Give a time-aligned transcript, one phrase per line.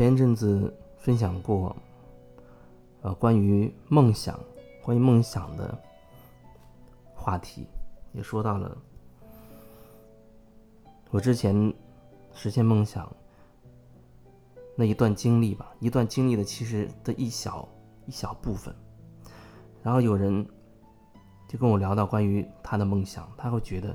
[0.00, 1.76] 前一阵子分享过，
[3.02, 4.40] 呃，关于梦想，
[4.82, 5.78] 关于梦想的
[7.14, 7.66] 话题，
[8.14, 8.74] 也说到了
[11.10, 11.74] 我之前
[12.32, 13.14] 实现梦想
[14.74, 17.68] 那一段经历吧，一段经历的其实的一小
[18.06, 18.74] 一小部分。
[19.82, 20.48] 然后有人
[21.46, 23.94] 就跟我聊到关于他的梦想，他会觉得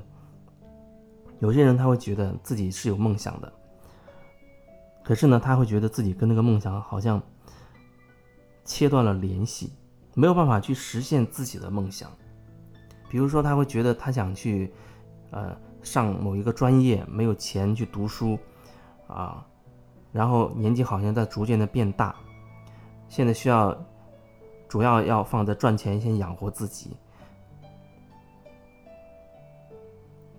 [1.40, 3.52] 有些人他会觉得自己是有梦想的。
[5.06, 7.22] 可是呢，他会觉得自己跟那个梦想好像
[8.64, 9.72] 切断了联系，
[10.14, 12.10] 没有办法去实现自己的梦想。
[13.08, 14.74] 比如说，他会觉得他想去，
[15.30, 18.36] 呃，上某一个专业，没有钱去读书，
[19.06, 19.46] 啊，
[20.10, 22.16] 然后年纪好像在逐渐的变大，
[23.08, 23.72] 现在需要
[24.68, 26.96] 主要要放在赚钱，先养活自己，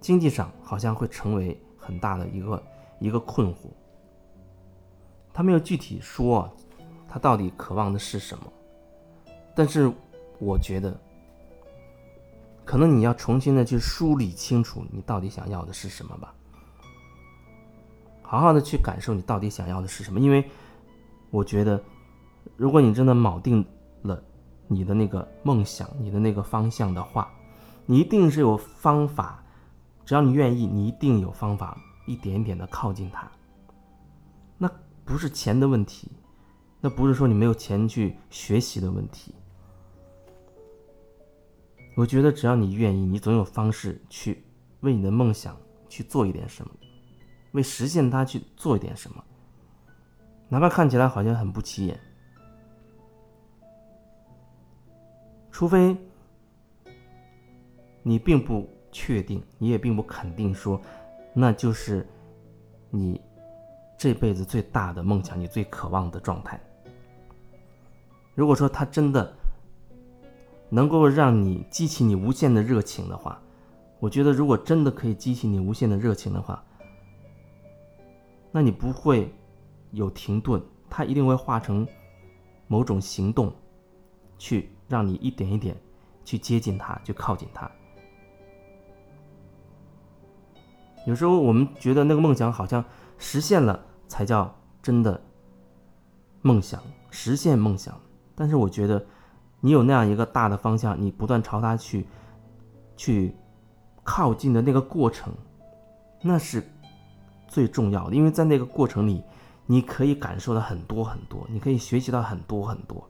[0.01, 2.63] 经济上好像会成为很大的一个
[2.99, 3.69] 一个困惑。
[5.37, 6.51] 他没有具体说，
[7.07, 8.51] 他到底渴望的是什么，
[9.55, 9.93] 但是
[10.39, 10.99] 我觉得，
[12.65, 16.33] 可能你要重新的去梳理清楚你到底想要的是什么吧，
[18.23, 20.43] 好好的去感受你到底想要的是什么，因为
[21.29, 21.79] 我觉得，
[22.55, 23.63] 如果你真的铆定
[24.01, 24.19] 了
[24.67, 27.31] 你的那个梦想、你的那个方向的话，
[27.85, 29.43] 你一定是有方法，
[30.03, 33.31] 只要你愿意，你一定有方法一点一点的靠近它。
[35.07, 36.11] 不是钱的问题，
[36.81, 39.33] 那不是说你没有钱去学习的问题。
[41.95, 44.43] 我觉得只要你愿意，你总有方式去
[44.81, 46.71] 为你的梦想去做一点什么，
[47.53, 49.23] 为实现它去做一点什么，
[50.49, 51.97] 哪怕看起来好像很不起眼。
[55.49, 55.95] 除非
[58.03, 60.79] 你并不确定，你也并不肯定说，
[61.33, 62.05] 那就是
[62.89, 63.21] 你。
[63.97, 66.59] 这辈子最大的梦想，你最渴望的状态。
[68.35, 69.33] 如果说他真的
[70.69, 73.41] 能够让你激起你无限的热情的话，
[73.99, 76.63] 我觉得如果真的可以激起你无限的热情的话，
[78.51, 79.33] 那你不会
[79.89, 81.87] 有停顿，它一定会化成
[82.67, 83.51] 某种行动，
[84.37, 85.75] 去让你一点一点
[86.23, 87.69] 去接近它，去靠近它。
[91.07, 92.85] 有时候我们觉得那个梦想好像
[93.17, 93.85] 实现了。
[94.07, 95.19] 才叫真的
[96.41, 96.81] 梦想
[97.11, 97.93] 实现梦想，
[98.35, 99.05] 但是我觉得
[99.59, 102.05] 你有那样一个大的方向，你不断朝它去
[102.95, 103.35] 去
[104.03, 105.33] 靠近的那个过程，
[106.21, 106.63] 那是
[107.47, 109.23] 最重要的，因为在那个过程里，
[109.65, 113.09] 你可以感受到很多很多，你可以学习到很多很多，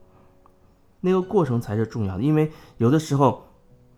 [1.01, 2.23] 那个过程才是重要的。
[2.23, 3.45] 因为有的时候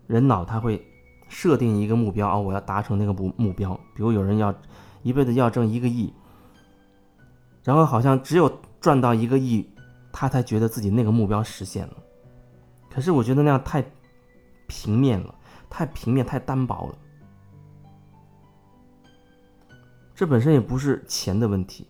[0.06, 0.84] 人脑他会
[1.28, 4.54] 设定一个目标啊，我要达成那个目目标，比如有人要
[5.02, 6.12] 一辈子要挣一个亿。
[7.62, 8.50] 然后好像只有
[8.80, 9.68] 赚到一个亿，
[10.12, 11.96] 他才觉得自己那个目标实现了。
[12.90, 13.84] 可是我觉得那样太
[14.66, 15.34] 平面了，
[15.68, 16.94] 太平面，太单薄了。
[20.14, 21.86] 这本身也不是钱的问题。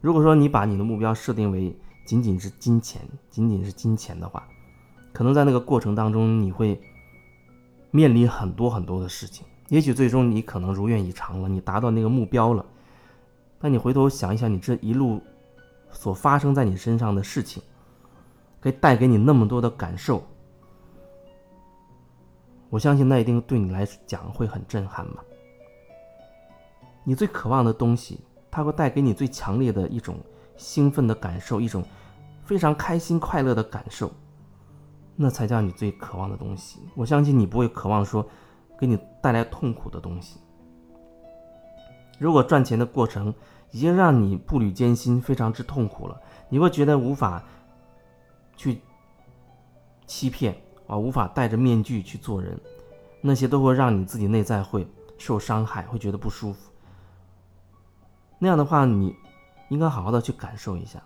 [0.00, 1.74] 如果说你把你的目标设定为
[2.04, 4.46] 仅仅是金钱，仅仅是金钱的话，
[5.12, 6.80] 可能在那个过程当中你会
[7.90, 9.46] 面临很多很多的事情。
[9.70, 12.64] 也许最终你可能如愿以偿了，你达到那个目标了。
[13.64, 15.22] 那你回头想一想，你这一路
[15.90, 17.62] 所发生在你身上的事情，
[18.60, 20.22] 可以带给你那么多的感受，
[22.68, 25.24] 我相信那一定对你来讲会很震撼吧。
[27.04, 28.20] 你最渴望的东西，
[28.50, 30.18] 它会带给你最强烈的一种
[30.58, 31.82] 兴奋的感受，一种
[32.44, 34.12] 非常开心快乐的感受，
[35.16, 36.80] 那才叫你最渴望的东西。
[36.94, 38.28] 我相信你不会渴望说
[38.78, 40.38] 给你带来痛苦的东西。
[42.18, 43.34] 如果赚钱的过程，
[43.74, 46.16] 已经让你步履艰辛，非常之痛苦了。
[46.48, 47.42] 你会觉得无法
[48.56, 48.80] 去
[50.06, 50.56] 欺骗
[50.86, 52.56] 啊，无法戴着面具去做人，
[53.20, 54.86] 那些都会让你自己内在会
[55.18, 56.70] 受伤害，会觉得不舒服。
[58.38, 59.16] 那样的话，你
[59.70, 61.02] 应该好好的去感受一下，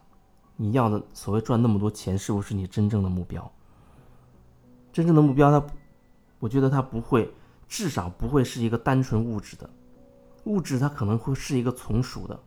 [0.55, 3.51] 你要的所谓赚那么多钱，是不是你真正的目标？
[4.93, 5.67] 真正的目标，它，
[6.39, 7.33] 我觉得它不会，
[7.67, 9.71] 至少不会是一个单纯物质的，
[10.45, 12.39] 物质它可能会是一个从属的。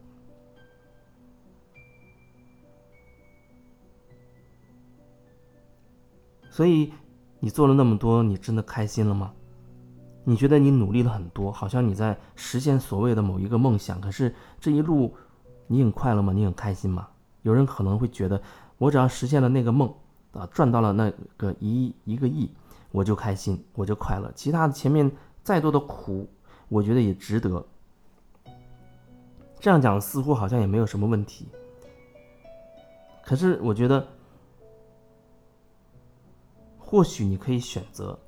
[6.62, 6.94] 所以，
[7.40, 9.34] 你做了那么多，你真的开心了吗？
[10.24, 14.00] 你觉得你努力了很多，好像你在实现所谓的某一个梦想。
[14.00, 15.16] 可是这一路，
[15.66, 16.32] 你很快乐吗？
[16.32, 17.08] 你很开心吗？
[17.42, 18.40] 有人可能会觉得，
[18.78, 19.92] 我只要实现了那个梦，
[20.34, 22.48] 啊，赚到了那个一亿一个亿，
[22.92, 24.32] 我就开心，我就快乐。
[24.36, 25.12] 其他的前面
[25.42, 26.30] 再多的苦，
[26.70, 27.66] 我觉得也值得。
[29.60, 31.48] 这样讲似乎好像也没有什么问题，
[33.26, 34.08] 可是我觉得，
[36.92, 38.20] 或许你可以选择，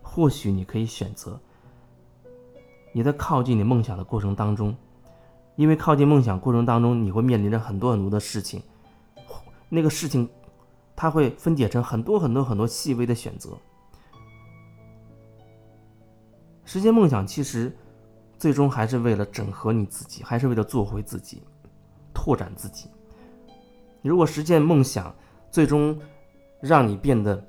[0.00, 1.36] 或许你可以选择，
[2.92, 4.76] 你在靠近你梦想的过程当中，
[5.56, 8.62] 因为靠近梦想过程当中，你会面临着很多很多的事情，
[9.68, 10.30] 那个事情，
[10.94, 13.50] 它会分解成很多很多很多细微的选择。
[16.64, 17.76] 实现梦想其实，
[18.38, 21.42] 最终还是为了整合你自己，还是为了做回自己，
[22.14, 22.88] 拓展自己。
[24.00, 25.12] 如果实现梦想，
[25.50, 25.98] 最终
[26.60, 27.42] 让你变得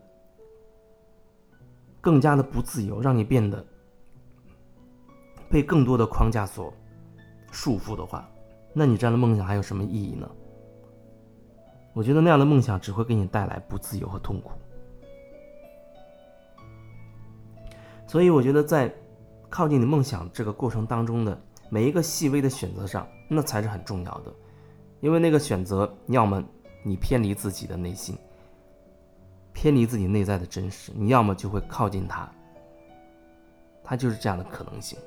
[2.02, 3.66] 更加的不自由，让你变得
[5.50, 6.74] 被更多的框架所
[7.52, 8.30] 束缚的话，
[8.74, 10.30] 那你这样的梦想还有什么意义呢？
[11.94, 14.52] 我觉得那样的梦想只会给你带来不自由和痛苦。
[18.08, 18.94] 所以，我觉得在
[19.50, 21.40] 靠近你梦想这个过程当中的
[21.70, 24.34] 每一个细微的选择上，那才是很重要的。
[25.00, 26.44] 因为那个选择，要么
[26.84, 28.16] 你偏离自己的内心，
[29.54, 32.30] 偏离自己内在的真实；你要么就会靠近他，
[33.84, 34.98] 他就是这样的可能性。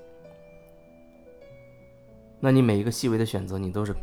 [2.40, 3.94] 那你每一个细微的选择，你都是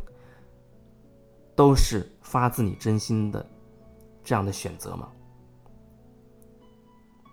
[1.54, 3.44] 都是发自你真心的
[4.24, 5.08] 这样的选择吗？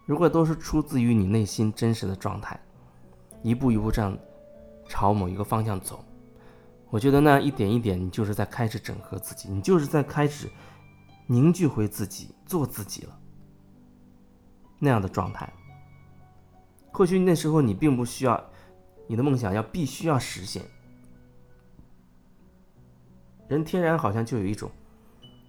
[0.06, 2.60] 如果都是出自于你内心真实的状态，
[3.42, 4.18] 一步一步这样
[4.88, 6.04] 朝某一个方向走。
[6.90, 10.50] 我觉得那一点一点，你就是在开始整合自己，你就是在开始
[11.28, 13.20] 凝聚回自己，做自己了。
[14.80, 15.52] 那样的状态，
[16.92, 18.44] 或许那时候你并不需要
[19.08, 20.64] 你的梦想要必须要实现。
[23.48, 24.70] 人天然好像就有一种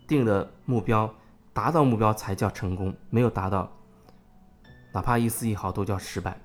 [0.06, 1.12] 定的目标，
[1.52, 3.70] 达到目标才叫成功，没有达到，
[4.92, 6.38] 哪怕一丝一毫都叫失败。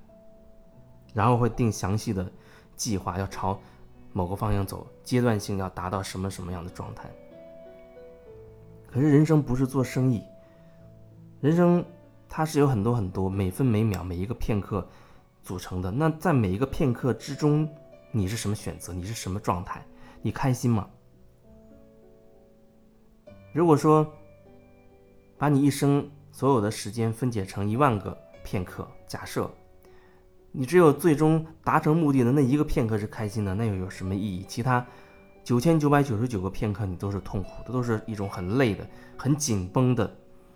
[1.13, 2.31] 然后会定详细的
[2.75, 3.59] 计划，要朝。
[4.15, 7.09] 某个方向走，阶段性要达到什么什么样的状态？
[8.93, 10.21] 可是人生不是做生意，
[11.41, 11.83] 人生
[12.29, 14.87] 它是有很多很多每分每秒每一个片刻
[15.41, 15.89] 组成的。
[15.89, 17.67] 那在每一个片刻之中，
[18.11, 18.93] 你是什么选择？
[18.93, 19.83] 你是什么状态？
[20.21, 20.87] 你开心吗？
[23.51, 24.05] 如果说
[25.39, 29.49] 把你一生所有的时间分解成一万个片刻，假设。
[30.55, 34.45] 你只有最终达成目的的那一个片刻是开心的，那又有什么意义？
[34.47, 34.85] 其他
[35.43, 38.87] 九千九百九十九个片刻你都是痛苦的，都是一种很累的、
[39.17, 40.09] 很紧绷的、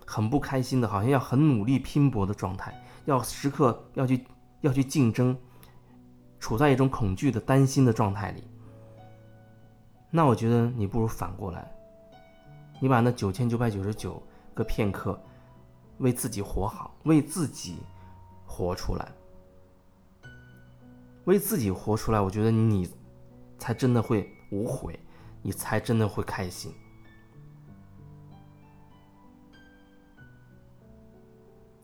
[0.06, 2.74] 很不开心的，好像要很努力拼搏的状态，
[3.04, 4.24] 要时刻要去
[4.62, 5.36] 要去竞争，
[6.40, 8.42] 处在一种恐惧的、担心的状态里。
[10.10, 11.70] 那我觉得你不如反过来，
[12.80, 14.22] 你把那九千九百九十九
[14.54, 15.20] 个片刻
[15.98, 17.76] 为自己活好，为自己
[18.46, 19.06] 活出来。
[21.26, 22.88] 为自己活出来，我觉得你
[23.58, 24.98] 才真的会无悔，
[25.42, 26.72] 你才真的会开心。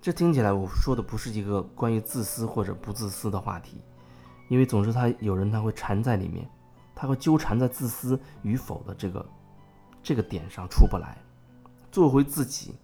[0.01, 3.81] 这听起来我说的不是一个关于自私或者不自私的话题，
[4.49, 6.47] 因为总是他有人他会缠在里面，
[6.95, 9.27] 他会纠缠在自私与否的这个
[10.03, 11.17] 这个点上出不来。
[11.91, 12.75] 做回自己，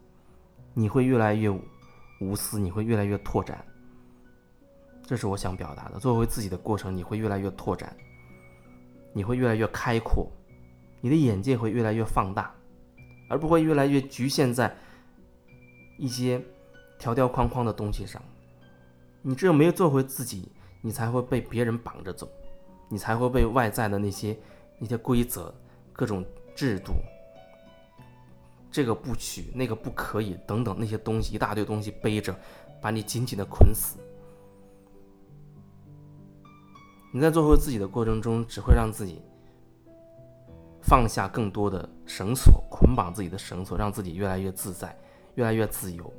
[0.72, 1.50] 你会越来越
[2.20, 3.62] 无私，你会越来越拓展。
[5.04, 5.98] 这是我想表达的。
[5.98, 7.94] 做回自己的过程，你会越来越拓展，
[9.12, 10.30] 你会越来越开阔，
[11.00, 12.54] 你的眼界会越来越放大，
[13.28, 14.74] 而不会越来越局限在
[15.98, 16.40] 一些
[16.98, 18.22] 条条框框的东西上。
[19.22, 20.50] 你只有没有做回自己，
[20.80, 22.30] 你才会被别人绑着走，
[22.88, 24.38] 你才会被外在的那些
[24.78, 25.54] 那些规则、
[25.92, 26.24] 各种
[26.54, 26.92] 制度，
[28.70, 32.34] 这个不取，那个不可以等等那些东西，一大堆东西背着，
[32.80, 33.98] 把你紧紧的捆死。
[37.12, 39.20] 你在做回自己的过程中，只会让自己
[40.80, 44.96] 放下更多的绳索，捆绑自己的绳索，让自己越来越自在，
[45.34, 46.12] 越来越自由。